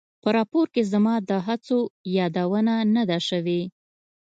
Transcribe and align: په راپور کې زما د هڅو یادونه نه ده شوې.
په 0.21 0.29
راپور 0.37 0.65
کې 0.73 0.81
زما 0.93 1.15
د 1.29 1.31
هڅو 1.47 1.79
یادونه 2.17 2.73
نه 2.95 3.03
ده 3.09 3.17
شوې. 3.27 3.61